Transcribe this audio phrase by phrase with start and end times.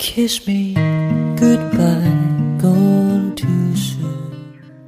[0.00, 0.72] Kiss me
[1.36, 2.72] goodbye, go
[3.36, 4.32] to soon.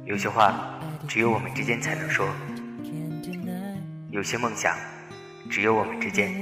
[0.05, 2.27] 有些话只有我们之间才能说，
[4.09, 4.75] 有些梦想
[5.51, 6.33] 只有我们之间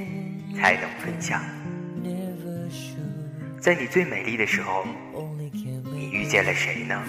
[0.55, 1.43] 才能分享。
[3.59, 4.85] 在你最美丽的时候，
[5.93, 7.03] 你遇见了谁呢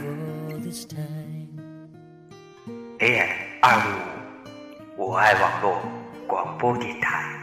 [2.99, 3.29] ？AM
[3.61, 3.81] 二
[4.97, 5.81] 六五，我爱网络
[6.27, 7.39] 广播电台。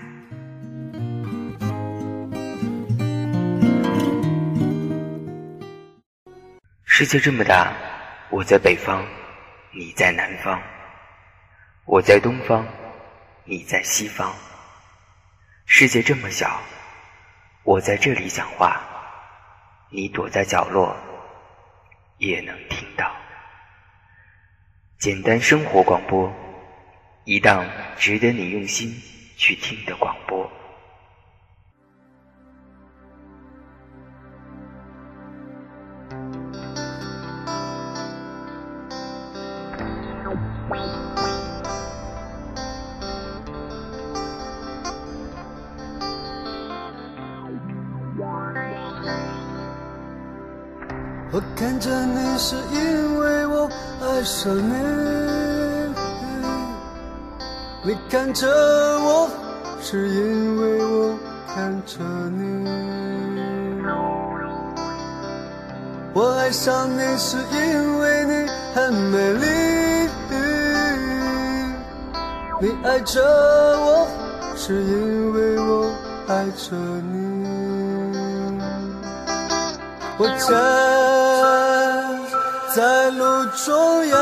[7.00, 7.72] 世界这么大，
[8.30, 9.06] 我在北方，
[9.72, 10.60] 你在南方；
[11.86, 12.68] 我在东方，
[13.46, 14.36] 你在西方。
[15.66, 16.60] 世界这么小，
[17.64, 18.82] 我在这里讲话，
[19.90, 20.94] 你躲在角落，
[22.18, 23.10] 也能听到。
[24.98, 26.30] 简单生活广播，
[27.24, 28.94] 一档值得你用心
[29.38, 30.52] 去听的广播。
[51.40, 53.70] 我看着你是因为我
[54.02, 54.74] 爱上你，
[57.82, 59.30] 你看着我
[59.82, 61.18] 是因为我
[61.48, 62.68] 看着你。
[66.14, 69.46] 我爱上你是因为你很美丽，
[72.60, 74.06] 你爱着我
[74.58, 75.90] 是因为我
[76.28, 77.48] 爱着你。
[80.22, 81.09] 我站在
[83.60, 84.16] 路中央，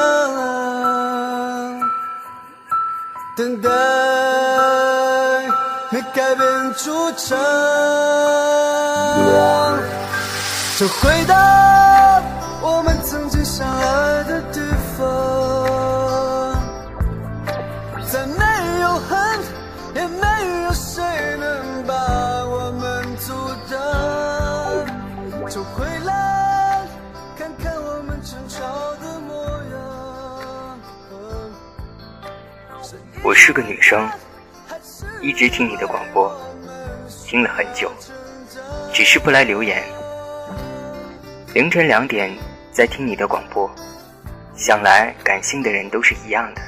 [3.36, 3.70] 等待
[5.92, 7.38] 没改变主场，
[10.80, 11.36] 就回到
[33.28, 34.10] 我是个女生，
[35.22, 36.34] 一直听你的广播，
[37.26, 37.92] 听了很久，
[38.94, 39.84] 只是不来留言。
[41.54, 42.34] 凌晨两点
[42.72, 43.70] 在听你的广播，
[44.56, 46.62] 想来感性的人都是一样的。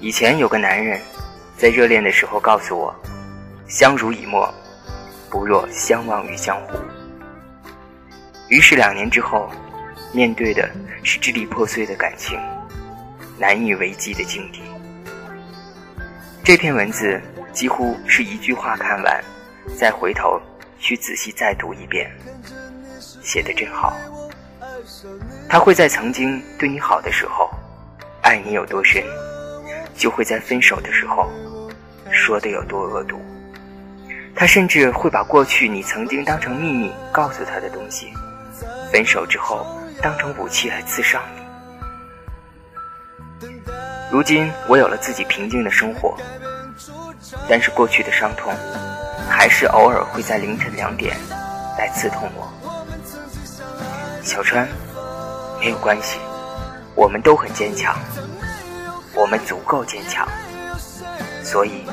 [0.00, 1.00] 以前有个男人，
[1.56, 2.92] 在热恋的时候告诉我，
[3.68, 4.52] 相濡以沫，
[5.30, 6.76] 不若相忘于江湖。
[8.48, 9.48] 于是两年之后，
[10.12, 10.68] 面对的
[11.04, 12.36] 是支离破碎的感情，
[13.38, 14.62] 难以为继的境地。
[16.42, 17.20] 这篇文字
[17.52, 19.24] 几乎是一句话看完，
[19.76, 20.40] 再回头
[20.78, 22.10] 去仔细再读一遍，
[23.22, 23.92] 写得真好。
[25.48, 27.50] 他会在曾经对你好的时候，
[28.22, 29.02] 爱你有多深，
[29.96, 31.28] 就会在分手的时候，
[32.10, 33.20] 说的有多恶毒。
[34.34, 38.12] 他甚至会把过去你曾经当成秘密告诉他的东西，
[38.92, 39.66] 分手之后
[40.02, 41.45] 当成武器来刺伤你。
[44.16, 46.16] 如今我有了自己平静的生活，
[47.46, 48.50] 但是过去的伤痛，
[49.28, 51.14] 还是偶尔会在凌晨两点
[51.78, 52.50] 来刺痛我。
[54.22, 54.66] 小川，
[55.60, 56.18] 没有关系，
[56.94, 57.94] 我们都很坚强，
[59.14, 60.26] 我们足够坚强，
[61.44, 61.84] 所以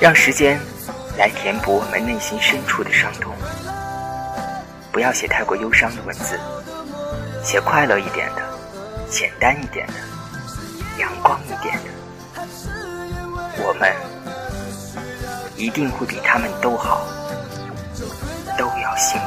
[0.00, 0.58] 让时间
[1.18, 3.34] 来填补我们内心深处的伤痛。
[4.90, 6.40] 不要写太过忧伤的文字，
[7.44, 8.40] 写快乐一点的，
[9.10, 9.92] 简单一点的，
[10.98, 11.84] 阳光一点的。
[13.58, 13.92] 我们
[15.56, 17.06] 一定会比他们都好，
[18.56, 19.26] 都要幸福。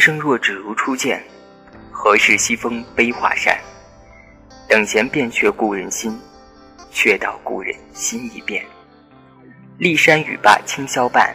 [0.00, 1.22] 生若只如初见，
[1.92, 3.56] 何事西风悲画扇？
[4.66, 6.18] 等闲变却故人心，
[6.90, 8.64] 却道故人心已变。
[9.78, 11.34] 骊山语罢清宵半，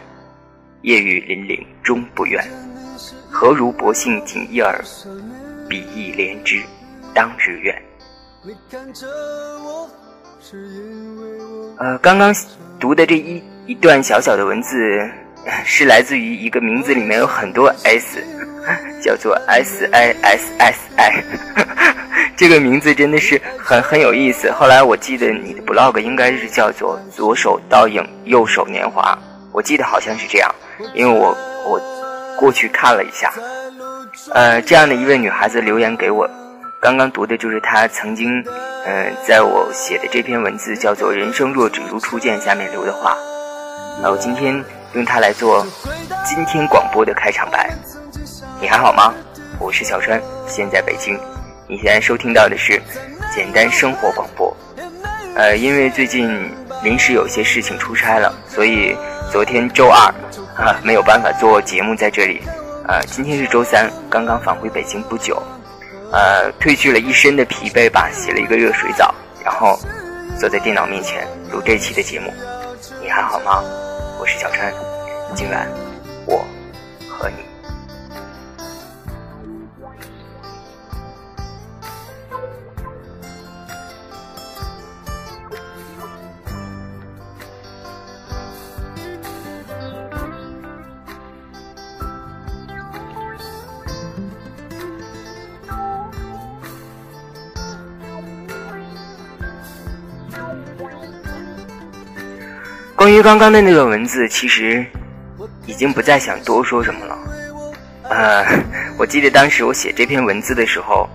[0.82, 2.44] 夜雨霖铃终不怨。
[3.30, 4.82] 何如薄幸锦衣儿，
[5.68, 6.62] 比翼连枝
[7.14, 7.82] 当日愿。
[11.78, 12.34] 呃，刚刚
[12.80, 14.76] 读的这一一段小小的文字，
[15.66, 18.24] 是来自于一个名字里面有很多 S，
[19.06, 21.22] 叫做 S I S S I，
[22.36, 24.50] 这个名字真的是很很有意思。
[24.50, 29.16] 后来我记得你的 blog 应该是叫做“左手倒影，右手年华”，
[29.54, 30.52] 我记得好像是这样，
[30.92, 31.28] 因为我
[31.64, 31.80] 我
[32.36, 33.32] 过去看了一下，
[34.34, 36.28] 呃，这样的一位女孩子留言给我。
[36.82, 38.44] 刚刚读的就是她曾经，
[38.86, 43.16] 嗯，在我写的这篇文字叫做“人生若只如初见”下面留的话，
[44.02, 44.60] 那我今天
[44.94, 45.64] 用它来做
[46.24, 47.70] 今天广播的开场白。
[48.58, 49.12] 你还好吗？
[49.60, 51.18] 我是小川，现在北京。
[51.68, 52.80] 你现在收听到的是
[53.34, 54.56] 简单生活广播。
[55.34, 56.50] 呃，因为最近
[56.82, 58.96] 临时有些事情出差了，所以
[59.30, 59.98] 昨天周二
[60.56, 62.40] 啊没有办法做节目在这里。
[62.88, 65.40] 呃，今天是周三，刚刚返回北京不久。
[66.10, 69.14] 呃，褪去了一身的疲惫吧，洗了一个热水澡，
[69.44, 69.78] 然后
[70.40, 72.32] 坐在电脑面前录这期的节目。
[73.02, 73.62] 你还好吗？
[74.18, 74.72] 我是小川，
[75.34, 75.68] 今晚
[76.24, 76.42] 我
[77.06, 77.55] 和你。
[103.16, 104.84] 于刚刚的那段文字，其实
[105.64, 107.18] 已经不再想多说什么了。
[108.10, 108.44] 呃，
[108.98, 111.08] 我记得当时我写这篇文字的时候，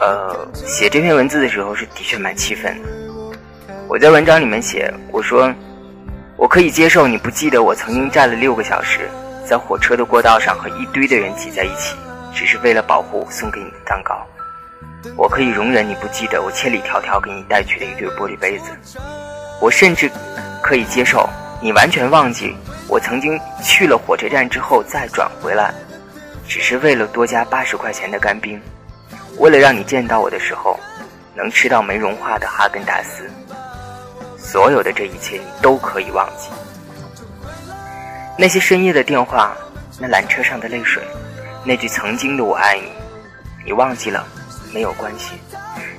[0.00, 2.88] 呃，写这篇文字的时候是的确蛮气愤的。
[3.86, 5.52] 我在文章里面写，我说
[6.36, 9.00] 我可以接受你不记得我曾经站了六个小时，
[9.44, 11.96] 在火车的过道上和一堆的人挤在一起，
[12.34, 14.26] 只是为了保护送给你的蛋糕。
[15.16, 18.70] 我可以容忍你不记得我千里迢迢给你带去的一对玻璃杯子。
[19.60, 20.10] 我甚至。
[20.66, 21.30] 可以接受
[21.62, 22.52] 你完全忘记
[22.88, 25.72] 我曾经去了火车站之后再转回来，
[26.48, 28.60] 只是为了多加八十块钱的干冰，
[29.38, 30.76] 为了让你见到我的时候
[31.36, 33.30] 能吃到没融化的哈根达斯。
[34.36, 36.50] 所有的这一切你都可以忘记。
[38.36, 39.56] 那些深夜的电话，
[40.00, 41.00] 那缆车上的泪水，
[41.64, 42.90] 那句曾经的我爱你，
[43.66, 44.26] 你忘记了
[44.74, 45.36] 没有关系，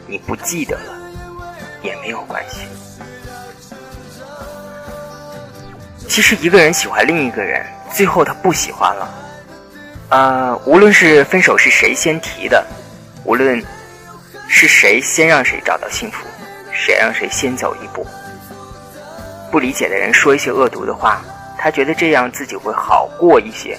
[0.05, 0.93] 你不记得了
[1.81, 2.67] 也没有关系。
[6.07, 9.09] 其实一个人喜欢另一个人，最后他不喜欢了，
[10.09, 12.65] 呃，无论是分手是谁先提的，
[13.23, 13.63] 无论
[14.47, 16.25] 是谁先让谁找到幸福，
[16.71, 18.07] 谁让谁先走一步，
[19.51, 21.21] 不理解的人说一些恶毒的话，
[21.57, 23.77] 他觉得这样自己会好过一些，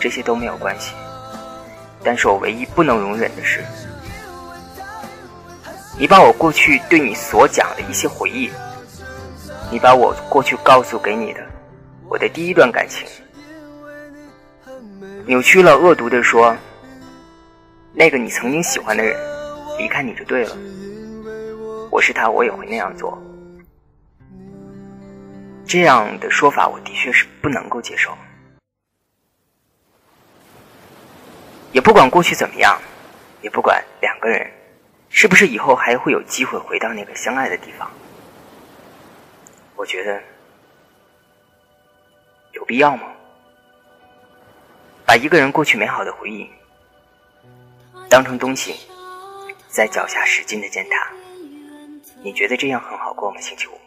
[0.00, 0.92] 这些都没有关系。
[2.02, 3.64] 但是我唯一不能容忍的是，
[5.98, 8.50] 你把我过去对你所讲的一些回忆，
[9.70, 11.43] 你把我过去告诉给你的。
[12.14, 13.04] 我的第一段感情，
[15.26, 16.56] 扭曲了、恶毒的说，
[17.92, 19.18] 那个你曾经喜欢的人
[19.76, 20.56] 离开你就对了。
[21.90, 23.20] 我是他，我也会那样做。
[25.66, 28.16] 这样的说法，我的确是不能够接受。
[31.72, 32.80] 也不管过去怎么样，
[33.42, 34.48] 也不管两个人
[35.08, 37.90] 是不是以后还会有机会回到那个相爱的地方，
[39.74, 40.22] 我觉得。
[42.64, 43.02] 有必要吗？
[45.04, 46.48] 把一个人过去美好的回忆
[48.08, 48.74] 当成东西
[49.68, 51.12] 在脚下使劲的践踏，
[52.22, 53.38] 你觉得这样很好过吗？
[53.38, 53.78] 星期五，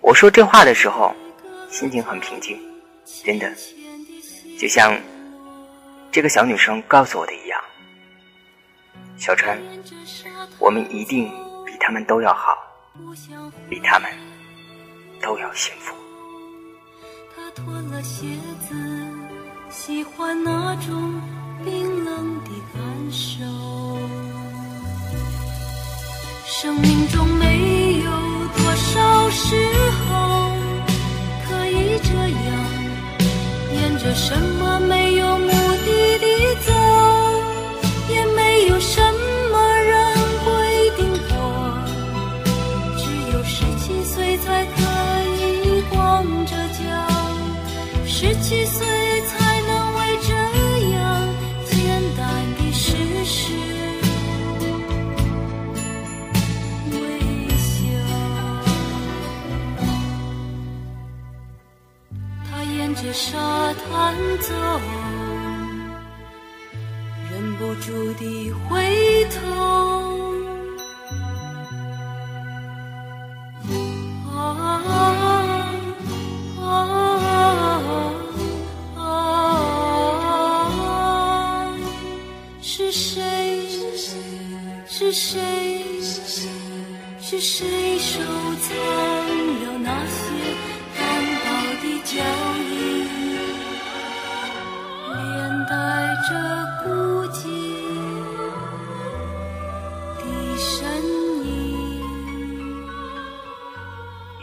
[0.00, 1.14] 我说这话的时候
[1.70, 2.60] 心情很平静，
[3.24, 3.48] 真的，
[4.58, 5.00] 就像
[6.10, 7.64] 这个小女生告诉我的一样，
[9.16, 9.56] 小川，
[10.58, 11.30] 我们一定
[11.64, 12.58] 比他们都要好，
[13.70, 14.10] 比他们。
[15.22, 15.94] 都要幸福。
[17.34, 18.26] 他脱了鞋
[18.68, 18.74] 子，
[19.70, 21.20] 喜欢那种
[21.64, 23.44] 冰冷的感受。
[26.44, 28.10] 生命中没有
[28.56, 29.56] 多少时
[30.08, 30.50] 候
[31.46, 32.52] 可以这样，
[33.72, 35.38] 沿着什么没有
[48.52, 48.86] 几岁
[49.22, 50.34] 才能为这
[50.90, 51.00] 样
[51.70, 51.74] 简
[52.18, 52.20] 单
[52.56, 52.84] 的事
[53.24, 53.54] 实
[56.90, 56.94] 微
[57.56, 57.72] 笑？
[62.44, 63.38] 他沿着沙
[63.72, 64.52] 滩走。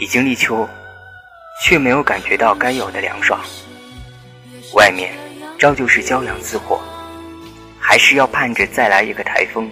[0.09, 0.67] 经立秋，
[1.61, 3.39] 却没有感觉到该有的凉爽。
[4.73, 5.13] 外面
[5.59, 6.81] 照旧是骄阳似火，
[7.79, 9.69] 还是要盼着再来一个台风，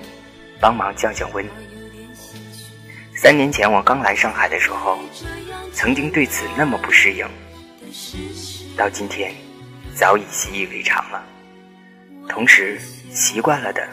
[0.59, 1.43] 帮忙降降温。
[3.15, 4.99] 三年前我刚来上海的时候，
[5.73, 7.27] 曾经对此那么不适应，
[8.77, 9.33] 到今天
[9.95, 11.25] 早已习以为常了。
[12.29, 12.79] 同时，
[13.11, 13.87] 习惯了的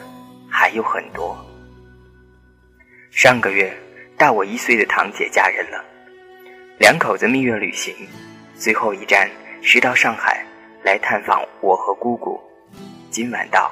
[0.50, 1.34] 还有很多。
[3.10, 3.74] 上个月，
[4.18, 5.82] 大我一岁的堂姐嫁人了，
[6.78, 7.94] 两口子蜜月旅行，
[8.56, 9.30] 最后一站
[9.62, 10.44] 是到上海
[10.82, 12.40] 来探访我和姑姑。
[13.10, 13.70] 今晚到，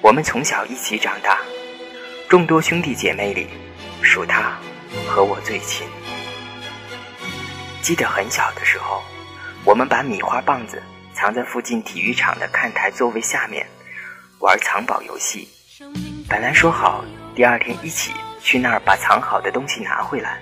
[0.00, 1.40] 我们从小一起长大，
[2.28, 3.48] 众多兄弟姐妹里。
[4.02, 4.56] 属他
[5.08, 5.84] 和我最亲。
[7.82, 9.02] 记得很小的时候，
[9.64, 10.80] 我们把米花棒子
[11.12, 13.66] 藏在附近体育场的看台座位下面，
[14.38, 15.48] 玩藏宝游戏。
[16.28, 20.38] 本来说好第二天一起去那儿把藏好的东西拿回来，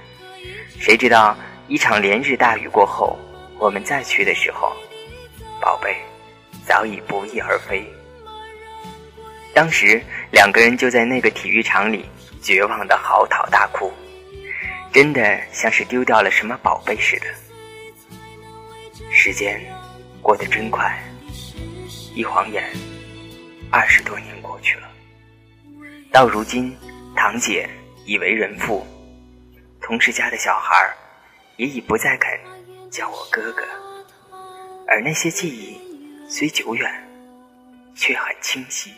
[0.78, 1.34] 谁知道
[1.68, 3.18] 一场连日大雨过后，
[3.58, 4.72] 我们再去的时候，
[5.60, 5.96] 宝贝
[6.66, 7.86] 早已不翼而飞。
[9.54, 12.04] 当时两个人就在那个体育场里。
[12.42, 13.90] 绝望的嚎啕大哭，
[14.92, 17.26] 真的像是丢掉了什么宝贝似的。
[19.10, 19.58] 时间
[20.20, 21.02] 过得真快，
[22.14, 22.62] 一晃眼，
[23.70, 24.86] 二十多年过去了。
[26.12, 26.76] 到如今，
[27.16, 27.66] 堂姐
[28.04, 28.86] 已为人妇，
[29.80, 30.74] 同事家的小孩
[31.56, 32.30] 也已不再肯
[32.90, 33.62] 叫我哥哥，
[34.88, 35.78] 而那些记忆
[36.28, 36.90] 虽久远，
[37.94, 38.92] 却很清晰。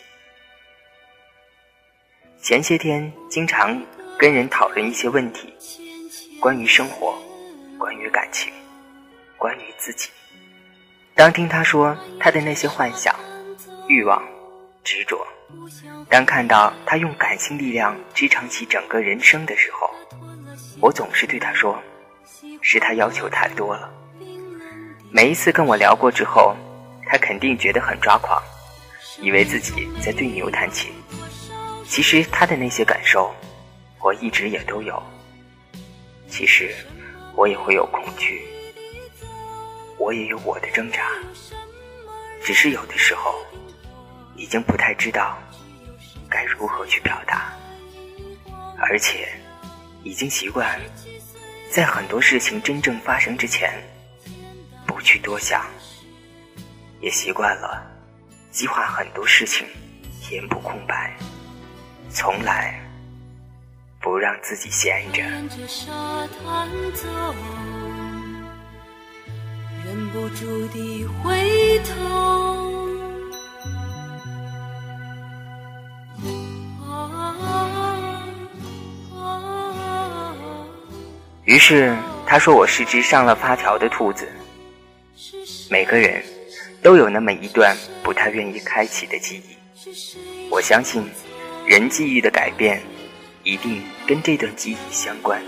[2.41, 3.79] 前些天经常
[4.17, 5.53] 跟人讨论一些问题，
[6.39, 7.15] 关于生活，
[7.77, 8.51] 关于感情，
[9.37, 10.09] 关于自己。
[11.13, 13.15] 当听他说他的那些幻想、
[13.87, 14.23] 欲望、
[14.83, 15.25] 执着，
[16.09, 19.89] 当看到他用感性力量支撑起整个人生的时候，
[20.79, 21.79] 我总是对他说
[22.61, 23.91] ：“是他要求太多了。”
[25.09, 26.55] 每一次跟我聊过之后，
[27.05, 28.41] 他肯定觉得很抓狂，
[29.19, 30.91] 以为自己在对牛弹琴。
[31.85, 33.33] 其实他的那些感受，
[34.01, 35.01] 我一直也都有。
[36.29, 36.75] 其实
[37.35, 38.45] 我也会有恐惧，
[39.97, 41.09] 我也有我的挣扎。
[42.43, 43.33] 只是有的时候，
[44.35, 45.37] 已经不太知道
[46.29, 47.53] 该如何去表达，
[48.77, 49.29] 而且
[50.03, 50.79] 已经习惯
[51.69, 53.71] 在很多事情真正发生之前
[54.85, 55.65] 不去多想，
[57.01, 57.85] 也习惯了
[58.51, 59.67] 计划很多事情
[60.21, 61.15] 填补空白。
[62.09, 62.79] 从来
[63.99, 65.21] 不让自己闲着。
[69.85, 72.66] 忍不住地回头。
[81.47, 84.27] 于是他说：“我是只上了发条的兔子。”
[85.71, 86.21] 每个人
[86.81, 87.73] 都有那么一段
[88.03, 90.49] 不太愿意开启的记忆。
[90.51, 91.03] 我相信。
[91.65, 92.81] 人记忆的改变，
[93.43, 95.41] 一定跟这段记忆相关。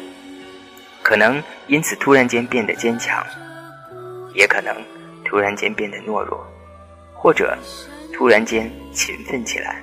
[1.02, 3.26] 可能因此突然间变得坚强，
[4.34, 4.76] 也可能
[5.24, 6.46] 突然间变得懦弱，
[7.14, 7.58] 或者
[8.14, 9.82] 突然间勤奋起来，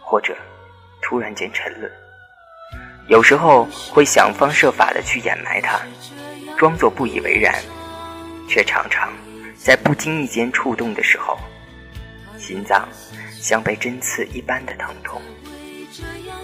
[0.00, 0.34] 或者
[1.02, 1.92] 突然间沉沦。
[3.08, 5.80] 有时候会想方设法的去掩埋它，
[6.56, 7.54] 装作不以为然，
[8.48, 9.12] 却常常
[9.56, 11.38] 在不经意间触动的时候，
[12.36, 12.88] 心脏
[13.40, 15.22] 像被针刺一般的疼痛。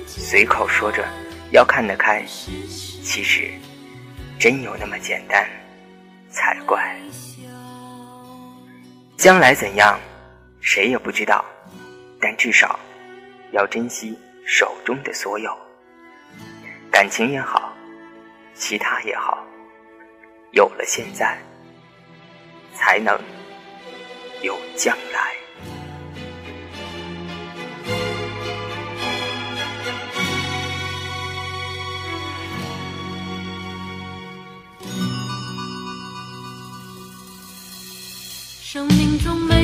[0.07, 1.05] 随口说着
[1.51, 3.51] 要看得开，其实
[4.39, 5.45] 真有那么简单
[6.31, 6.97] 才怪。
[9.17, 9.99] 将来怎样，
[10.61, 11.45] 谁也不知道，
[12.21, 12.79] 但至少
[13.53, 14.17] 要珍惜
[14.47, 15.57] 手中的所有，
[16.93, 17.73] 感情也好，
[18.55, 19.45] 其他也好，
[20.53, 21.37] 有了现在，
[22.75, 23.19] 才能
[24.43, 25.33] 有将来。
[38.61, 39.62] 生命中没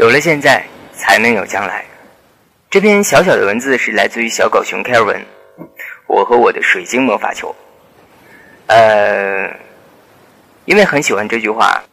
[0.00, 0.64] 有了现在，
[0.94, 1.84] 才能有将来。
[2.70, 5.22] 这篇小小的文字是来自于小狗熊 Kevin。
[6.06, 7.54] 我和我的水晶魔法球。
[8.66, 9.54] 呃，
[10.64, 11.84] 因为很喜欢这句话，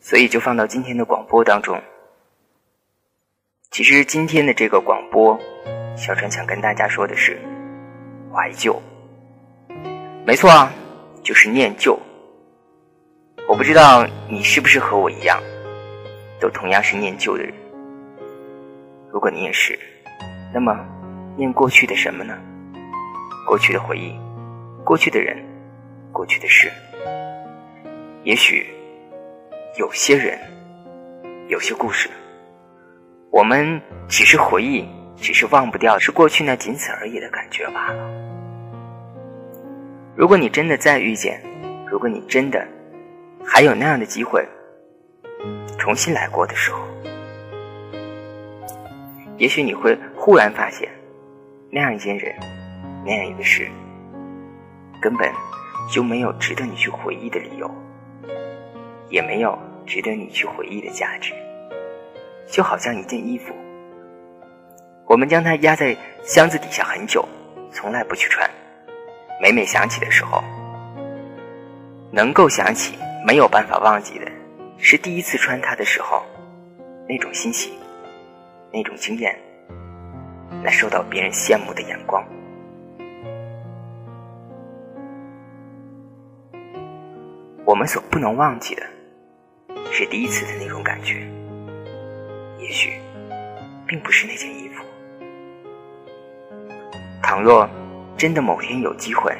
[0.00, 1.76] 所以就放到今天的广播当中。
[3.72, 5.36] 其实今天的这个广播，
[5.96, 7.36] 小川想跟大家说的是
[8.32, 8.80] 怀旧。
[10.24, 10.72] 没错啊，
[11.20, 11.98] 就是念旧。
[13.48, 15.42] 我不知道你是不是和我一样，
[16.40, 17.52] 都同样是念旧的人。
[19.10, 19.78] 如果你也是，
[20.52, 20.76] 那么
[21.36, 22.36] 念过去的什么呢？
[23.46, 24.14] 过去的回忆，
[24.84, 25.36] 过去的人，
[26.12, 26.70] 过去的事。
[28.24, 28.66] 也许
[29.78, 30.38] 有些人，
[31.48, 32.10] 有些故事，
[33.30, 34.84] 我们只是回忆，
[35.16, 38.10] 只是忘不掉，是过去那仅此而已的感觉罢了。
[40.16, 41.40] 如果你真的再遇见，
[41.88, 42.66] 如果你真的
[43.44, 44.44] 还有那样的机会，
[45.86, 46.80] 重新来过的时候，
[49.36, 50.90] 也许你会忽然发现，
[51.70, 52.34] 那样一件人。
[53.04, 53.70] 那样一个事，
[55.00, 55.30] 根本
[55.88, 57.70] 就没有值得你去回忆的理由，
[59.10, 59.56] 也没有
[59.86, 61.32] 值得你去回忆的价值。
[62.48, 63.54] 就好像一件衣服，
[65.06, 67.24] 我们将它压在箱子底下很久，
[67.70, 68.50] 从来不去穿。
[69.40, 70.42] 每每想起的时候，
[72.10, 74.26] 能够想起，没有办法忘记的，
[74.78, 76.22] 是第一次穿它的时候，
[77.08, 77.72] 那种欣喜，
[78.72, 79.36] 那种惊艳，
[80.62, 82.24] 那受到别人羡慕的眼光。
[87.64, 88.86] 我们所不能忘记的，
[89.90, 91.26] 是第一次的那种感觉。
[92.60, 92.92] 也许，
[93.86, 94.84] 并不是那件衣服。
[97.22, 97.68] 倘若
[98.16, 99.36] 真的某天有机会，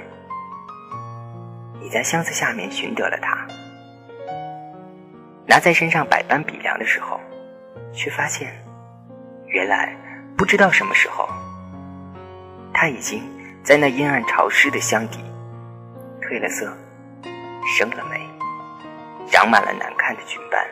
[1.80, 3.46] 你在箱子下面寻得了它，
[5.46, 7.20] 拿在身上百般比量的时候，
[7.92, 8.52] 却发现，
[9.46, 9.96] 原来
[10.36, 11.28] 不知道什么时候，
[12.72, 13.22] 它已经
[13.62, 15.20] 在那阴暗潮湿的箱底
[16.20, 16.72] 褪了色。
[17.68, 18.20] 生了霉，
[19.26, 20.64] 长满了难看的菌斑。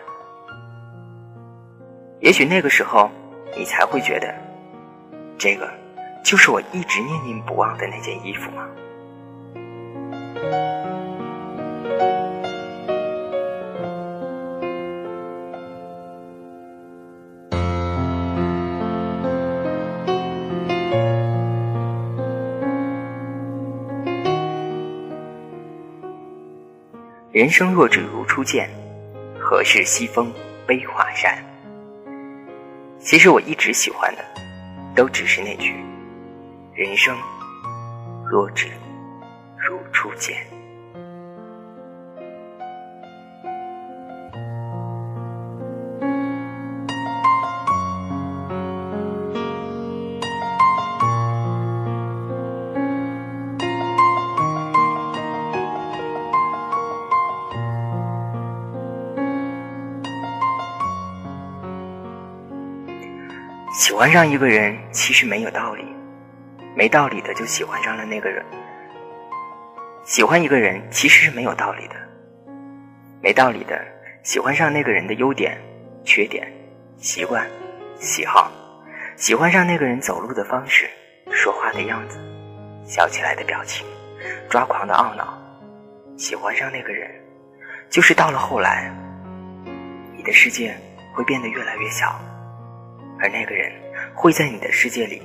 [2.21, 3.11] 也许那个时候，
[3.57, 4.33] 你才会觉得，
[5.37, 5.69] 这个
[6.23, 8.69] 就是我一直念念不忘的那件衣服吗？
[27.35, 28.71] 人生若只如初见，
[29.41, 30.33] 何事西风
[30.69, 31.37] 悲画扇？
[33.01, 34.25] 其实我一直喜欢的，
[34.95, 35.75] 都只是那句：
[36.73, 37.13] 人生
[38.25, 38.69] 若只
[39.57, 40.47] 如初见。
[63.75, 65.85] 喜欢上一个人其实没有道理，
[66.77, 68.41] 没道理的就喜欢上了那个人。
[70.05, 71.97] 喜欢一个人其实是没有道理的，
[73.21, 73.85] 没道理的
[74.23, 75.59] 喜欢上那个人的优点、
[76.05, 76.47] 缺点、
[76.99, 77.45] 习惯、
[77.99, 78.49] 喜好，
[79.17, 80.89] 喜欢上那个人走路的方式、
[81.33, 82.17] 说话的样子、
[82.85, 83.85] 笑起来的表情、
[84.49, 85.37] 抓狂的懊恼。
[86.17, 87.11] 喜欢上那个人，
[87.91, 88.89] 就是到了后来，
[90.17, 90.77] 你的世界
[91.13, 92.17] 会变得越来越小。
[93.25, 93.73] 而那个人
[94.15, 95.23] 会在你的世界里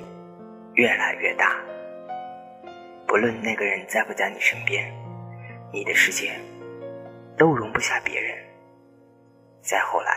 [0.76, 1.60] 越来越大。
[3.06, 4.90] 不论那个人在不在你身边，
[5.74, 6.32] 你的世界
[7.38, 8.38] 都容不下别人。
[9.62, 10.14] 再后来，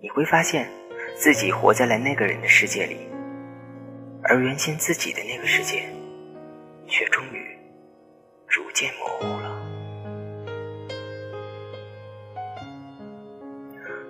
[0.00, 0.66] 你会发现
[1.14, 2.96] 自己活在了那个人的世界里，
[4.22, 5.82] 而原先自己的那个世界
[6.88, 7.58] 却终于
[8.48, 9.52] 逐渐模糊了。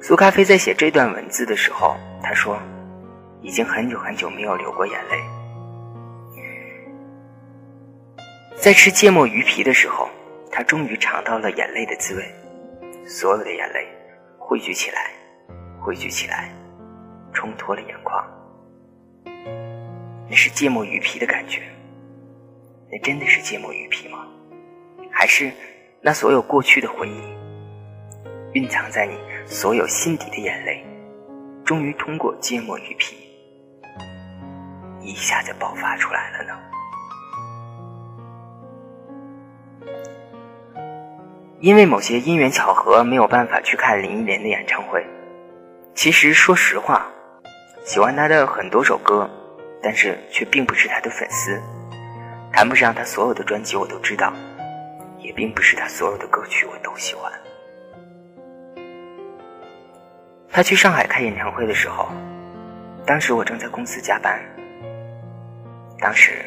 [0.01, 2.57] 苏咖啡在写这段文字的时候，他说
[3.47, 5.23] ：“已经很久很久没有流过眼泪。
[8.57, 10.09] 在吃芥末鱼皮的时候，
[10.51, 12.25] 他终于尝到了眼泪的滋味。
[13.07, 13.87] 所有的眼泪
[14.37, 15.13] 汇聚起来，
[15.81, 16.51] 汇聚起来，
[17.33, 18.21] 冲脱了眼眶。
[20.29, 21.63] 那是芥末鱼皮的感觉。
[22.91, 24.27] 那真的是芥末鱼皮吗？
[25.09, 25.53] 还是
[26.03, 27.23] 那所有过去的回忆？”
[28.55, 30.85] 蕴藏在你所有心底的眼泪，
[31.65, 33.17] 终于通过芥末鱼皮，
[35.07, 36.59] 一下就爆发出来了呢。
[41.61, 45.05] 因为某些因缘巧合，没有办法去看林忆莲的演唱会，
[45.95, 47.07] 其实说实话，
[47.85, 49.29] 喜欢她的很多首歌，
[49.83, 51.61] 但是却并不是她的粉丝，
[52.53, 54.33] 谈不上她所有的专辑我都知道，
[55.19, 57.33] 也并不是她所有的歌曲我都喜欢。
[60.53, 62.09] 他去上海开演唱会的时候，
[63.05, 64.41] 当时我正在公司加班。
[65.99, 66.45] 当时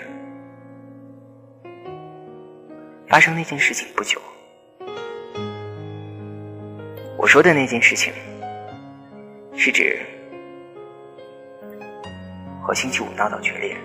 [3.08, 4.22] 发生那件事情不久，
[7.18, 8.14] 我说的那件事情
[9.56, 10.00] 是指
[12.62, 13.76] 和星期五闹到决裂。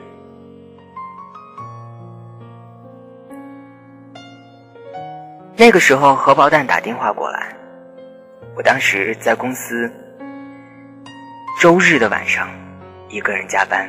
[5.57, 7.57] 那个时候，荷包蛋打电话过来，
[8.57, 9.91] 我当时在公司。
[11.61, 12.51] 周日的晚上，
[13.09, 13.89] 一个人加班，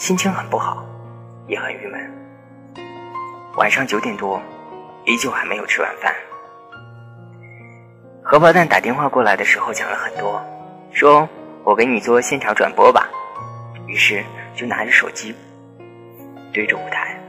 [0.00, 0.82] 心情很不好，
[1.46, 2.00] 也很郁闷。
[3.58, 4.40] 晚上九点多，
[5.04, 6.10] 依旧还没有吃晚饭。
[8.22, 10.42] 荷包蛋打电话过来的时候讲了很多，
[10.90, 11.28] 说
[11.64, 13.10] 我给你做现场转播吧。
[13.86, 15.34] 于是就拿着手机，
[16.50, 17.20] 对着舞台，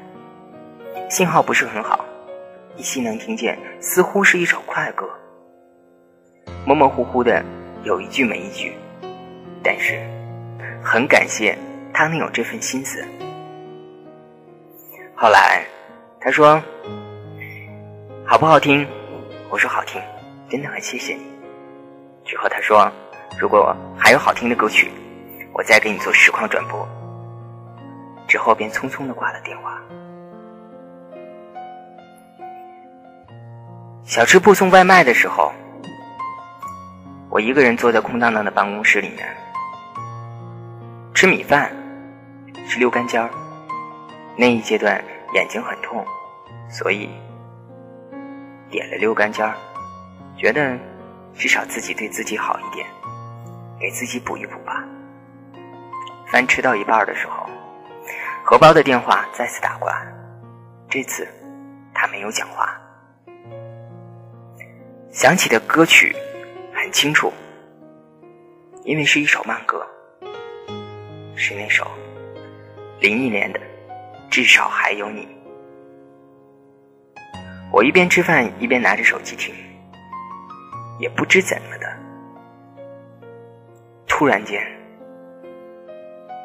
[1.10, 2.06] 信号不是很好，
[2.78, 5.10] 依稀能听见，似乎是一首快歌，
[6.66, 7.44] 模模糊糊的
[7.84, 8.74] 有一句没一句。
[9.62, 10.00] 但是，
[10.82, 11.58] 很感谢
[11.94, 13.06] 他能有这份心思。
[15.16, 15.64] 后来，
[16.20, 16.62] 他说
[18.26, 18.88] ：“好不好听？”
[19.50, 20.02] 我说：“好听，
[20.50, 21.22] 真的很谢谢你。”
[22.26, 22.92] 之后他说
[23.40, 24.92] ：“如果还有好听的歌曲，
[25.54, 26.88] 我再给你做实况转播。”
[28.28, 29.80] 之后便匆匆的挂了电话。
[34.04, 35.52] 小吃部送外卖的时候，
[37.30, 39.28] 我一个人坐在空荡荡的办公室里面。
[41.14, 41.72] 吃米饭，
[42.72, 43.30] 是溜干尖儿。
[44.38, 45.04] 那一阶段
[45.34, 46.06] 眼睛很痛，
[46.70, 47.10] 所以
[48.70, 49.54] 点了溜干尖儿，
[50.38, 50.80] 觉得
[51.36, 52.88] 至少自己对自己好一点，
[53.78, 54.86] 给自己补一补吧。
[56.28, 57.46] 饭吃到一半的时候，
[58.42, 60.08] 荷包的电话再次打过来，
[60.90, 61.28] 这次
[61.94, 62.80] 他没有讲话，
[65.12, 66.16] 响起的歌曲
[66.74, 67.34] 很清楚，
[68.86, 69.86] 因为是一首慢歌。
[71.36, 71.90] 是那首
[73.02, 73.60] 林忆莲的
[74.30, 75.26] 《至少还有你》。
[77.74, 79.56] 我一边吃饭一边拿着手机听，
[81.00, 81.88] 也不知怎么的，
[84.08, 84.62] 突然间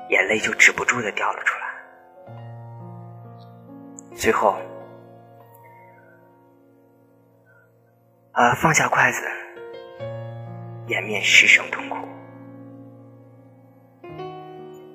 [0.09, 1.67] 眼泪就止不住的掉了出来。
[4.15, 4.57] 最后，
[8.33, 9.21] 啊，放下筷子，
[10.87, 11.99] 掩面失声痛哭。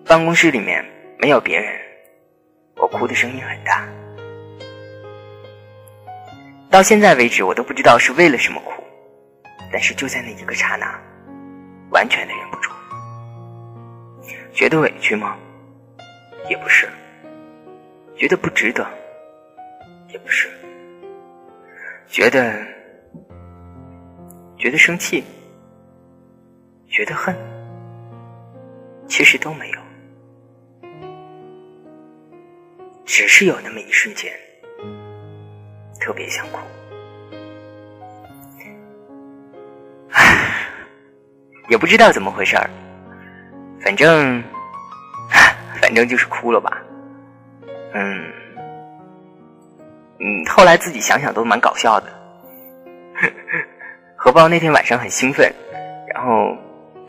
[0.07, 0.83] 办公室里面
[1.21, 1.79] 没有别人，
[2.77, 3.87] 我哭的声音很大。
[6.67, 8.83] 到现在为止，我都不知道是为了什么哭，
[9.71, 10.99] 但是就在那一个刹那，
[11.91, 12.71] 完全的忍不住。
[14.51, 15.37] 觉得委屈吗？
[16.49, 16.89] 也不是。
[18.17, 18.83] 觉得不值得？
[20.09, 20.49] 也不是。
[22.07, 22.65] 觉得
[24.57, 25.23] 觉得生气？
[26.89, 27.35] 觉得恨？
[29.07, 29.79] 其实都没有。
[33.11, 34.31] 只是有那么一瞬间，
[35.99, 36.59] 特别想哭。
[40.11, 40.47] 唉，
[41.67, 42.69] 也不知道怎么回事儿，
[43.81, 44.41] 反正，
[45.81, 46.81] 反正就是哭了吧。
[47.93, 48.31] 嗯，
[50.21, 52.07] 嗯，后来自己想想都蛮搞笑的。
[54.15, 55.53] 荷包那天晚上很兴奋，
[56.07, 56.57] 然后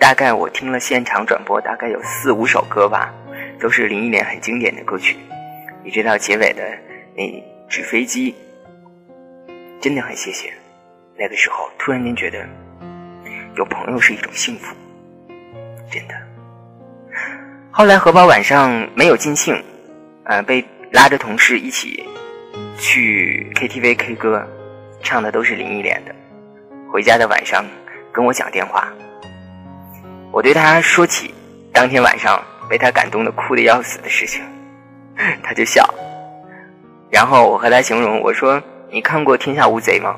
[0.00, 3.14] 大概我听了现场转播，大概有四五首歌吧，
[3.60, 5.16] 都是林忆莲很经典的歌曲。
[5.84, 6.62] 一直到结尾的
[7.16, 8.34] 那纸飞机，
[9.80, 10.52] 真的很谢谢。
[11.18, 12.46] 那个时候突然间觉得
[13.56, 14.74] 有朋友是一种幸福，
[15.90, 16.14] 真的。
[17.70, 19.62] 后来荷包晚上没有尽兴，
[20.24, 22.08] 呃，被拉着同事一起
[22.78, 24.46] 去 KTV K 歌，
[25.02, 26.14] 唱的都是林忆莲的。
[26.90, 27.64] 回家的晚上
[28.12, 28.92] 跟我讲电话，
[30.30, 31.34] 我对他说起
[31.72, 34.42] 当天晚上被他感动的哭的要死的事情。
[35.42, 35.82] 他就笑，
[37.10, 40.16] 然后我和他形容我说：“你看过《天下无贼》吗？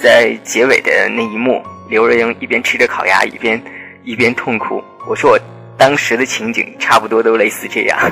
[0.00, 3.60] 在结尾的那一幕，刘若英一边吃着烤鸭，一边
[4.04, 4.82] 一边痛哭。
[5.08, 5.38] 我说我
[5.76, 7.98] 当时的情景差不多都类似这样。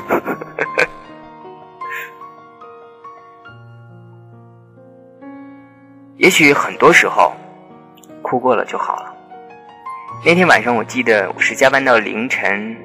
[6.17, 7.31] 也许很多时候，
[8.21, 9.13] 哭过了就好了。
[10.25, 12.75] 那天晚上，我记得我是加班到凌晨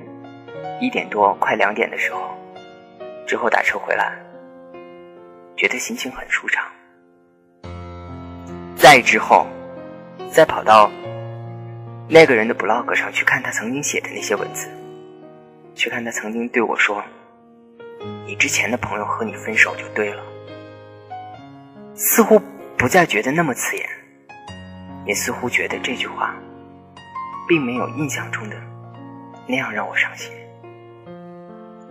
[0.81, 2.21] 一点多，快两点的时候。
[3.33, 4.13] 之后打车回来，
[5.57, 6.71] 觉得心情很舒畅。
[8.77, 9.47] 再之后，
[10.31, 10.91] 再跑到
[12.11, 14.69] 那个人的 blog 上去看他曾经写的那些文字，
[15.75, 17.03] 去看他曾经对我说
[18.29, 20.23] ：“你之前的朋友和你分手就对了。”
[21.97, 22.39] 似乎
[22.77, 23.89] 不再觉得那么刺眼，
[25.07, 26.35] 也似乎觉得这句话，
[27.49, 28.57] 并没有印象中的
[29.49, 30.31] 那样让我伤心。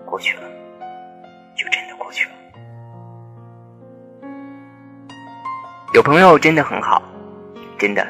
[0.06, 0.44] 过去了，
[2.02, 2.32] 过去了。
[5.94, 7.02] 有朋友真的很好，
[7.78, 8.08] 真的。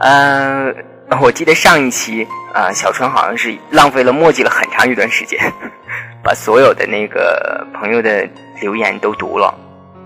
[0.00, 0.74] 呃，
[1.20, 5.38] 我记得上一期啊，小川好像是浪费了墨迹了很长一段时间，
[6.24, 8.28] 把所有的那个朋友的
[8.60, 9.54] 留言都读了。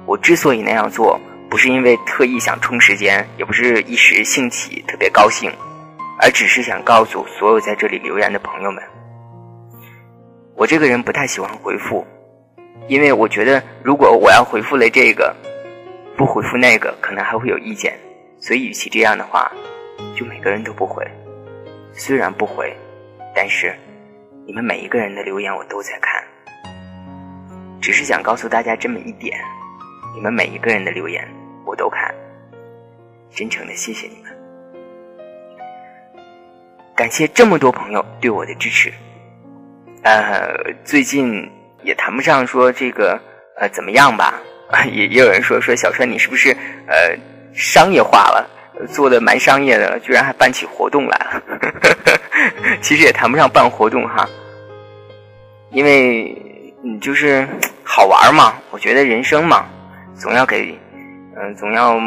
[0.04, 5.50] 我之所以那样做，不是因为特意想冲时间，也不是一时兴起特别高兴，
[6.20, 8.82] 而只是想告诉所有在这里留言的朋友们，
[10.56, 12.02] 我这个人不太喜欢回复，
[12.88, 15.36] 因为我觉得如果我要回复了这个，
[16.16, 17.92] 不回复那个，可能还会有意见，
[18.40, 19.52] 所以与其这样的话，
[20.16, 21.06] 就每个人都不回。
[21.92, 22.74] 虽然不回，
[23.34, 23.76] 但是
[24.46, 26.24] 你们每一个人的留言我都在看，
[27.78, 29.38] 只是想告诉大家这么一点。
[30.14, 31.22] 你们每一个人的留言
[31.66, 32.14] 我都看，
[33.30, 34.32] 真诚的谢谢你们，
[36.94, 38.90] 感谢这么多朋友对我的支持。
[40.06, 41.50] 呃，最近
[41.82, 43.20] 也谈不上说这个
[43.58, 44.40] 呃怎么样吧，
[44.92, 47.18] 也也有人说说小川你是不是呃
[47.52, 48.48] 商业化了，
[48.86, 51.42] 做的蛮商业的，居然还办起活动来了。
[52.80, 54.28] 其实也谈不上办活动哈，
[55.72, 56.32] 因为
[56.84, 57.44] 你就是
[57.82, 59.66] 好玩嘛，我觉得人生嘛。
[60.14, 60.78] 总要给，
[61.36, 62.00] 嗯，总要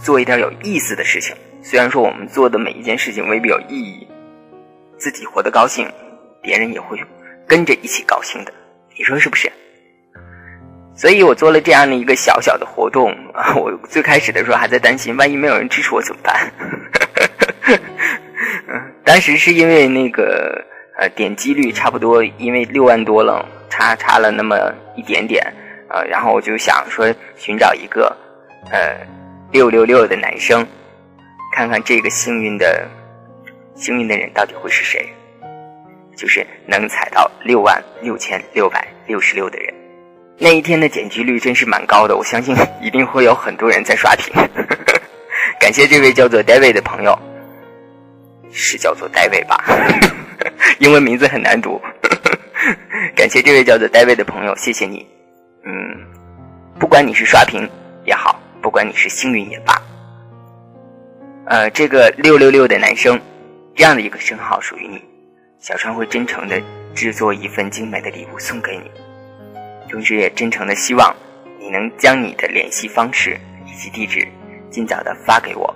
[0.00, 1.34] 做一点有意思的事情。
[1.60, 4.06] 虽然说我们做的每一件事情未必有意义，
[4.96, 5.90] 自己活得高兴，
[6.40, 6.96] 别人也会
[7.46, 8.52] 跟着一起高兴的。
[8.96, 9.50] 你说是不是？
[10.94, 13.54] 所以我做了这样的一个小小的活动啊。
[13.60, 16.50] 我最开始的时候还在担心，万一没有人支持我怎么办？
[19.04, 20.64] 当时是因为那个
[20.98, 24.56] 呃点击率差不多，因为六万多了，差差了那么
[24.96, 25.44] 一点点。
[25.88, 28.14] 呃，然后我就想说，寻找一个，
[28.72, 28.96] 呃，
[29.52, 30.66] 六六六的男生，
[31.54, 32.88] 看看这个幸运的
[33.76, 35.08] 幸运的人到底会是谁，
[36.16, 39.72] 就是能踩到六万六千六百六十六的人。
[40.38, 44.34] 那一天的点击率真是蛮高的，我相信 一定会有很多人在刷屏。
[45.60, 47.18] 感谢这位叫做 David 的朋友，
[48.50, 49.64] 是叫做 David 吧？
[50.78, 51.80] 英文名字很难读。
[53.14, 55.06] 感谢这位叫做 David 的朋友，谢谢你。
[55.64, 55.72] 嗯，
[56.78, 57.68] 不管你是刷屏
[58.04, 59.74] 也好，不管你是幸运也罢，
[61.46, 63.18] 呃，这个六六六的男生，
[63.74, 65.02] 这样的一个称号属于你，
[65.66, 66.62] 小川会真诚的
[66.94, 68.88] 制作一份精美的礼物送给你，
[69.90, 71.12] 同时也真诚的希望
[71.58, 74.28] 你能将你的联系方式以及地址
[74.70, 75.74] 尽早的发给我，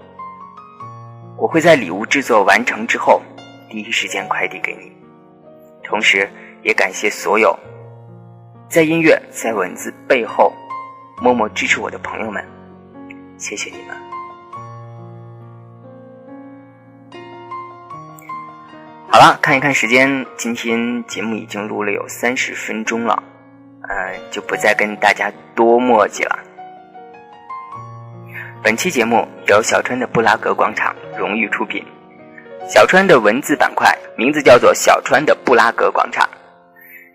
[1.36, 3.20] 我会在礼物制作完成之后
[3.68, 4.92] 第一时间快递给你，
[5.82, 6.30] 同时
[6.62, 7.58] 也感谢所有。
[8.68, 10.52] 在音乐，在文字背后，
[11.20, 12.46] 默默支持我的朋友们，
[13.36, 14.09] 谢谢你们。
[19.12, 23.20] 好了，看一看时间，今天节目已经录了有三十分钟了，
[23.82, 26.38] 呃，就不再跟大家多墨迹了。
[28.62, 31.84] 本期节目由小川的布拉格广场荣誉出品，
[32.68, 36.28] 小川的文字板块名字叫做小川的布拉格广场，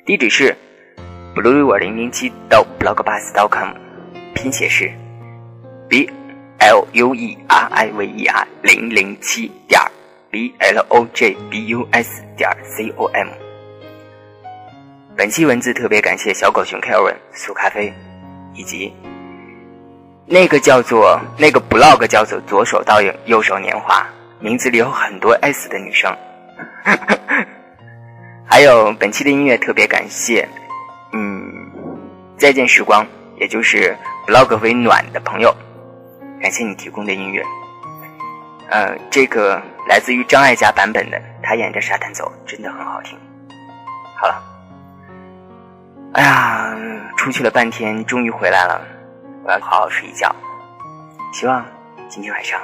[0.05, 0.53] 地址是。
[1.34, 3.69] blueriver 零零七到 blogbus.com，
[4.34, 4.89] 拼写是
[5.89, 6.10] b
[6.60, 9.81] l u e r i v e r 零零七点
[10.36, 13.26] b l o j b u s 点 c o m。
[15.15, 17.93] 本期文字特别感谢小狗熊 Karen、苏咖啡，
[18.54, 18.93] 以及
[20.26, 24.06] 那个叫做那个 blog 叫做左手倒影右手年华，
[24.41, 26.13] 名字里有很多 s 的女生。
[28.45, 30.45] 还有本期的音乐特别感谢。
[31.13, 31.65] 嗯，
[32.38, 33.08] 再见时光，
[33.39, 33.95] 也就是
[34.28, 35.56] blog 为暖的朋友，
[36.41, 37.41] 感谢你提供的音乐。
[38.69, 43.17] 呃，这个来自于张艾嘉版本的，他沿着沙滩走，真的很好听。
[44.17, 44.43] 好了，
[46.13, 46.75] 哎呀，
[47.17, 48.82] 出去了半天，终于回来了，
[49.43, 50.34] 我要好好睡一觉。
[51.34, 51.65] 希望
[52.10, 52.60] 今天晚上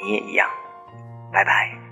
[0.00, 0.48] 你也一样。
[1.32, 1.83] 拜拜。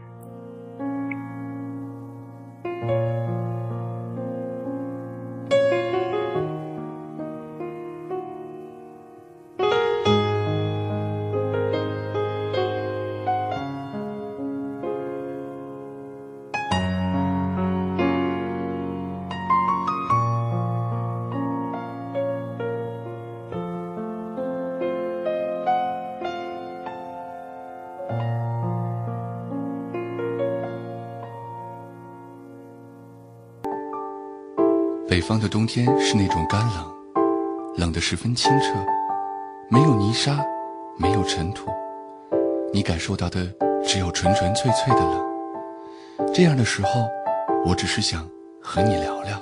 [35.12, 36.90] 北方的冬天是那种干冷，
[37.76, 38.68] 冷得十分清澈，
[39.68, 40.42] 没有泥沙，
[40.96, 41.70] 没有尘土，
[42.72, 43.46] 你感受到的
[43.84, 45.22] 只有纯纯粹粹的冷。
[46.32, 47.06] 这样的时候，
[47.66, 48.26] 我只是想
[48.62, 49.38] 和你聊聊。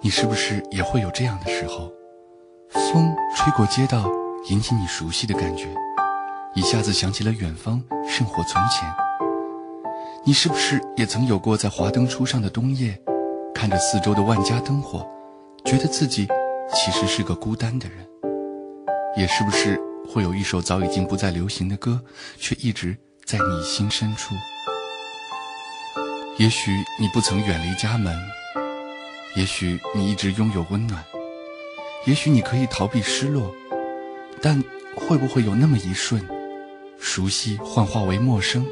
[0.00, 1.88] 你是不是也会有这样的时候？
[2.70, 4.10] 风吹过街道，
[4.50, 5.68] 引起你熟悉的感觉，
[6.56, 8.92] 一下子想起了远方，甚或从前。
[10.24, 13.00] 你是不是也曾有过在华灯初上的冬夜，
[13.64, 15.08] 看着四周的万家灯火，
[15.64, 16.28] 觉得自己
[16.74, 18.06] 其实是个孤单的人？
[19.16, 21.98] 也是不是会有一首早已经不再流行的歌，
[22.36, 24.34] 却一直在你心深处？
[26.36, 28.14] 也许你不曾远离家门，
[29.34, 31.02] 也许你一直拥有温暖，
[32.04, 33.50] 也许你可以逃避失落，
[34.42, 34.62] 但
[34.94, 36.22] 会不会有那么一瞬，
[37.00, 38.66] 熟悉幻化为陌生，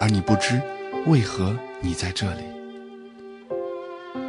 [0.00, 0.62] 而你不知
[1.06, 2.44] 为何你在这里？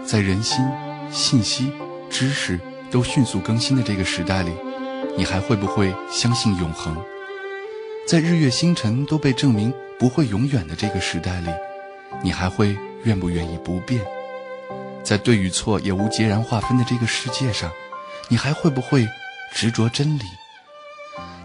[0.06, 0.66] 在人心、
[1.12, 1.72] 信息、
[2.10, 2.60] 知识
[2.90, 4.52] 都迅速更新的这个时代里，
[5.18, 6.96] 你还会不会相信永恒？
[8.08, 11.50] 在日月星辰都被证明不会永远的这个时代里。
[12.24, 14.02] 你还会愿不愿意不变？
[15.04, 17.72] 在对与错也无截然划分的这个世界上，
[18.28, 19.08] 你还会不会
[19.54, 20.24] 执着真理？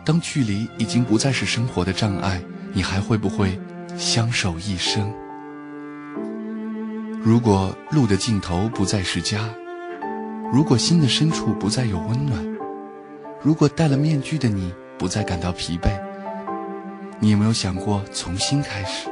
[0.04, 2.42] 当距离已经不再是生活的障碍，
[2.72, 3.60] 你还会不会
[3.96, 5.12] 相守一生？
[7.26, 9.52] 如果路的尽头不再是家，
[10.52, 12.40] 如果心的深处不再有温暖，
[13.42, 15.88] 如果戴了面具的你不再感到疲惫，
[17.18, 19.08] 你有没有想过重新开始？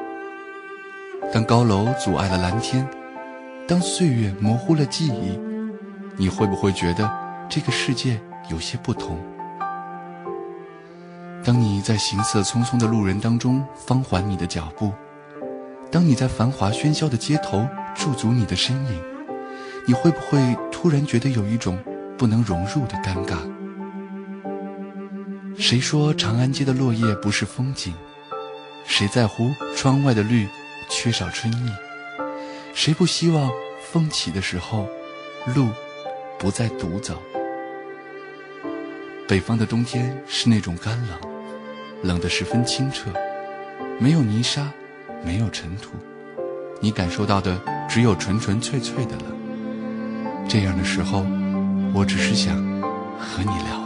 [1.33, 2.89] 当高楼阻碍了蓝天，
[3.67, 5.37] 当岁月模糊了记忆，
[6.17, 7.11] 你会不会觉得
[7.49, 9.19] 这个世界有些不同？
[11.45, 14.93] 当你在行色匆匆的路人当中放缓你的脚步，
[15.91, 17.67] 当你在繁华喧嚣的街头
[18.05, 19.03] 驻足你的身影，
[19.87, 20.39] 你会不会
[20.71, 21.83] 突然觉得有一种
[22.19, 23.39] 不能融入的尴尬？
[25.57, 27.95] 谁说长安街的落叶不是风景？
[28.85, 30.47] 谁在乎窗外的绿？
[30.91, 31.71] 缺少春意，
[32.75, 33.51] 谁不希望
[33.91, 34.87] 风起的时候，
[35.55, 35.71] 路
[36.39, 37.23] 不再独走？
[39.27, 41.19] 北方的冬天是那种干冷，
[42.03, 43.11] 冷得十分清澈，
[43.99, 44.71] 没有泥沙，
[45.25, 45.93] 没有尘土，
[46.81, 47.59] 你感受到的
[47.89, 50.47] 只有纯纯粹粹的冷。
[50.49, 51.25] 这样的时候，
[51.95, 52.57] 我只是想
[53.19, 53.84] 和你聊聊。